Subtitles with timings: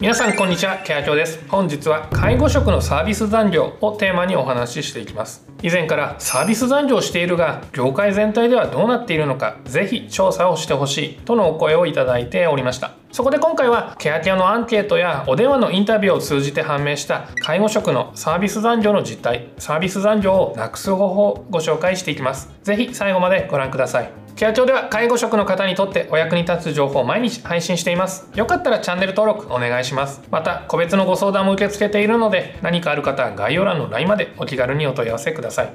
[0.00, 1.44] 皆さんこんにちはケア長です。
[1.48, 5.44] 本日は介護職のサービス残業をテーマにお話ししていきます。
[5.60, 12.92] 以前からサービス残業しているが業界全体ではどうなっているのかぜひ調査をしてほしいとのお声をいただいておりました。
[13.10, 22.52] そこで今回はケアケアのアンケートやお電話のインタビューを通じて判明した介護職のサービス残業の実態サービス残業をなくす方法をご紹介していきます。
[22.62, 24.27] ぜひ最後までご覧ください。
[24.38, 28.30] ケア庁では介護職の方にとってお役に立つ情報を毎日配信しています。
[28.36, 30.22] よかったらチャンネル登録お願いします。
[30.30, 35.70] また個別のご相談も受け付けているので何かある方は概要欄の LINE までお気軽にお問い合わせください。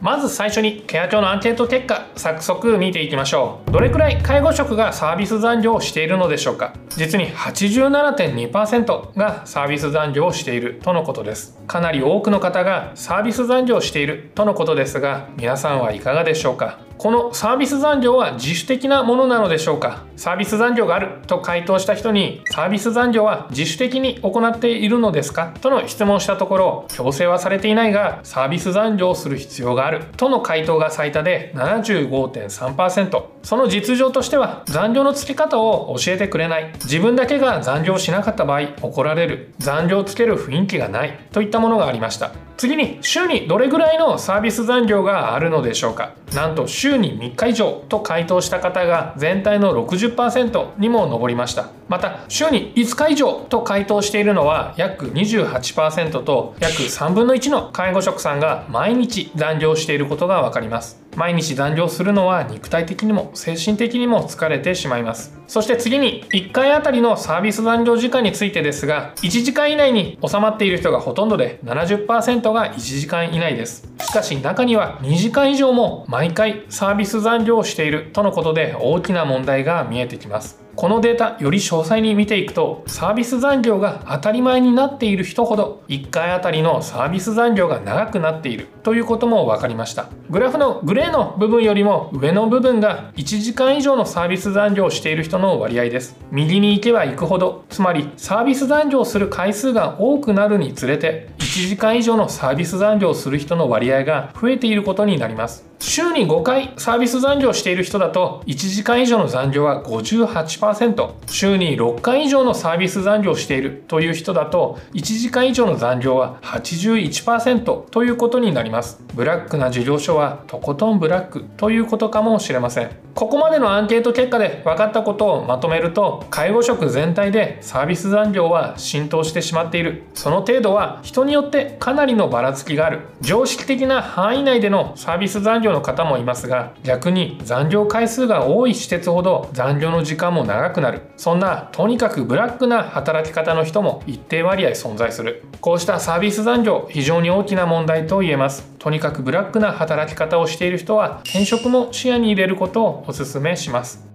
[0.00, 3.70] まず最初にケア庁のアンケート結果早速見ていきましょう。
[3.72, 6.72] どれくらい介護職がサービス残業をしているのでしょうか？
[6.96, 11.56] 実に87.2%がサービス残業をしているとのことです。
[11.66, 16.78] かなり多くの方がサービス残業をしているとのことですが皆さんはいかがでしょうか？
[16.96, 20.04] このサービス残業は自主的なものなのでしょうか？
[20.16, 25.52] サービス残業があると回答した人にサービス残業は自主的に行っているのですか？
[25.60, 36.72] との質問をしたところ強制はされていないがサービス残業をする必要があるとの回答が最多で75.3%その実情としては残業の付け方を教えてくれない。
[36.86, 42.30] 自分だけが残業しなかった場合怒られる残業をつける雰囲気がないといったものがありました。
[42.56, 46.14] 次に週にどれぐらいのサービス残業があるのでしょうか。
[46.32, 51.70] なんと週に3日以上と回答した方が全体の60%にも上りました。
[51.88, 61.00] また週に5日以上と回答しているのは約28%と約3分の1の介護職さんが毎日残業していることが分かります。
[61.16, 65.38] 毎日残業するのは肉体的にも精神的にも疲れてしまいます。
[65.46, 73.88] そして次に1回あたりのサービス残業時間についてですが1時間以内に収まっている人がほとんどで70%が1時間以内です。
[74.06, 80.64] しかし中には2時間以上も毎回サービス残業をしているとのことで大きな問題が見えてきます。
[80.76, 90.10] このデータより詳細に見ていくとサービス残業が当たり前になっている人ほど1回あたりのサービス残業が長くなっているということも分かりました。
[90.28, 96.14] グラフのグレーの部分よりも上の部分が1時間以上のサービス残業をしている人の割合です。
[96.30, 105.64] 右に行けば行くほどつまりサービス残業する回数が多くなるにつれて1時間以上のサービス残業をする人の割合が増えていることになります。
[105.78, 119.00] 週に5回サービス残業している人だと1時間以上の残業は58%週に6回以上のサービス残業をしているという人だと1時間以上の残業は81%ということになります。
[119.14, 122.90] ブラックな事業所はとことんブラックということかもしれません。
[123.14, 130.02] ここまでのアンケート結果で分かったことをまとめると介護職全体でサービス残業は浸透してしまっている。
[130.14, 133.00] その程度は人によってかなりのばらつきがある。
[133.22, 141.02] 常識的な範囲内でのサービス残業の方もいますが逆に残業回数が多い施設ほど残業の時間も長くなる。
[141.16, 145.44] そんなとにかくブラックな働き方の人も一定割合存在する。
[145.60, 148.68] こうしたサービス残業非常に大きな問題と言えます。
[148.78, 154.06] とにかくブラックな働き方をしている人は転職も視野に入れることをお勧めします。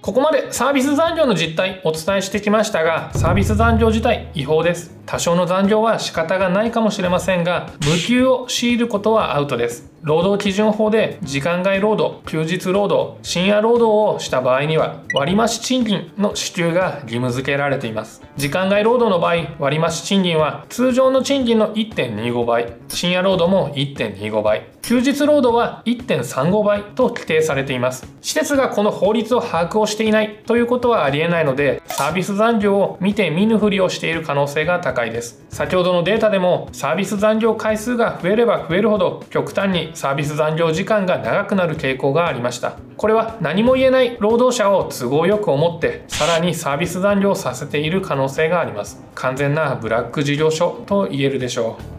[0.00, 4.97] ここまでサービス残業の実態お伝えしてきましたがサービス残業自体違法です。
[5.08, 9.90] 多少の残業は仕方がないかもしれませんが無給を強いることはアウトです。
[10.02, 18.22] 労働基準法で時間外労働休日労働深夜労働をした場合には割増賃金の支給が義務付けられています。
[18.36, 22.74] 時間外労働の場合割増賃金は通常の賃金の1.25倍。
[22.88, 24.68] 深夜労働も1.25倍。
[24.82, 28.06] 休日労働は1.35倍と規定されています。
[28.20, 34.97] 施設がこの法律を把握をしていないということはありえないのでサービス残業を見て見ぬふりをしている可能性が高い。
[35.06, 35.44] です。
[35.48, 42.72] 先ほどのデータでもサービス残業回数が増えれば増えるほど極端にサービス残業時間が長くなる傾向がありました。
[42.96, 49.02] これは何も言えない労働者を都合よく思ってさらにサービス残業させている可能性があります。
[49.14, 51.97] 完全なブラック事業所と言えるでしょう。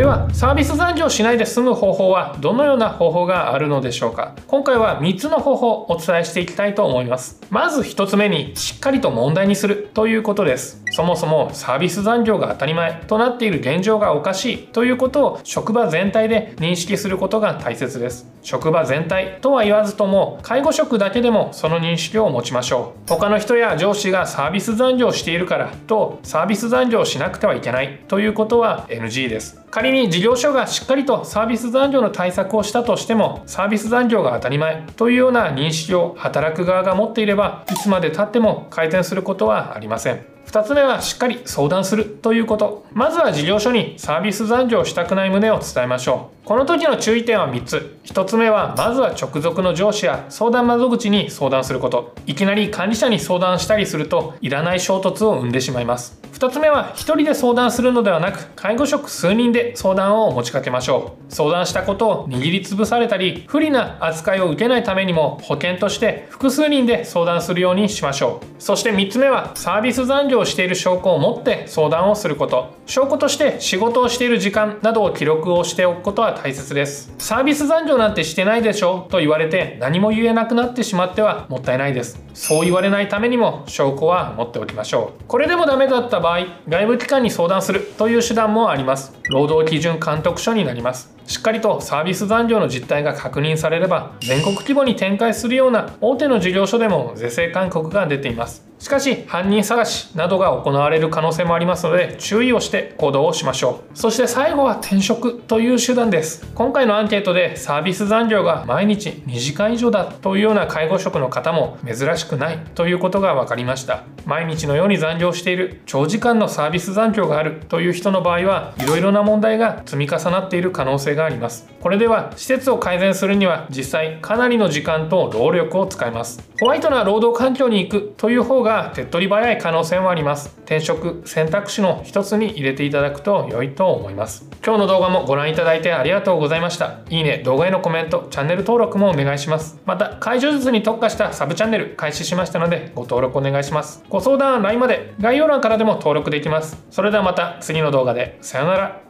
[0.00, 4.34] ではサービス残業しないで済む方法はどのような方法があるのでしょうか？
[4.46, 7.38] 今回は3つの方法をお伝えしていきたいと思います。
[7.50, 10.79] まず1つ目にしっかりと問題にするということです。
[10.90, 18.28] そもそもサービス残業が当たり前となっている現状がおかしいということを職場全体で認識することが大切です。
[18.42, 23.08] 職場全体とは言わずとも介護職だけでもその認識を持ちましょう。
[23.08, 29.60] 他の人や上司がサービス残業しているからとサービス残業しなくてはいけないということは NG です。
[29.70, 40.29] 仮に事業所がしっかりとサービス残業の対策をしたとしてもサービス残業が当たり前というような認識を働く側が持っていればいつまでたっても改善することはありません。
[40.46, 42.86] 2つ目はしっかり相談するということ。
[42.92, 46.39] まずは事業所にサービス残業したくない旨を伝えましょう。
[46.50, 48.00] この時の注意点は3つ。
[48.06, 52.12] 1つ目はまずは直属の上司や相談窓口に相談すること。
[52.26, 56.20] いきなり管理者に相談したりするといらない衝突を生んでしまいます。
[56.32, 61.32] 2つ目は1人で相談するのではなく介護職数人で相談を持ちかけましょう。
[61.32, 68.46] 相談したことを握りつぶされたり不利な扱いを受けないためにも保険として複数人で相談するようにしましょう。
[68.60, 72.74] そして3つ目はサービス残業をしている証拠を持って相談をすること。
[72.86, 77.12] 証拠として仕事をしている時間などを記録をしておくことは大切です。
[77.18, 79.06] サービス残業なんてしてないでしょ。
[79.10, 82.22] と言われて何も言えなくなってしまってはもったいないです。
[82.32, 85.24] そう言われないためにも証拠は持っておきましょう。
[85.26, 87.80] これでもダメだった場合外部機関に相談する。
[87.98, 89.12] という手段もあります。
[89.28, 91.14] 労働基準監督署になります。
[91.26, 98.69] しっかりとサービス残業の実態が確認されれば全国規模に展開するような大手の事業所でも是正勧告が出ています。
[98.80, 103.98] しかし犯人探しなどが行われる可能性もありますので注意をして行動をしましょう。
[103.98, 106.50] そして最後は転職という手段です。
[106.54, 114.04] 今回のアンケートでサービス残業が毎日2時間以上だというような介護職の方も珍しくないということが分かりました。
[114.24, 121.68] 毎日のように残業している長時間のサービス残業があるという人の場合はいろいろな問題が積み重なっている可能性があります。
[121.82, 126.48] これでは施設を改善するには実際かなりの時間と労力を使います。
[126.60, 130.54] ホワイトな労働環境に行くという方がが手っ取り早い可能性もあります。
[130.60, 134.48] 転職選択肢の一つに入れていただくと良いと思います。
[134.64, 137.00] 今日の動画もご覧いただいてありがとうございました。
[137.08, 139.80] いいね動画へのコメントチャンネル登録もお願いします。
[139.84, 144.04] また解除術に特化したサブチャンネル開始しましたのでご登録お願いします。
[144.08, 146.84] ご相談 LINE まで概要欄からでも登録できます。
[146.90, 148.38] それではまた次の動画で。
[148.40, 149.09] さようなら。